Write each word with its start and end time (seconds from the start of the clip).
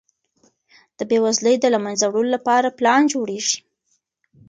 د 0.97 0.99
بېوزلۍ 1.09 1.55
د 1.59 1.65
له 1.73 1.79
منځه 1.85 2.05
وړلو 2.09 2.33
لپاره 2.35 2.75
پلان 2.77 3.01
جوړیږي. 3.13 3.57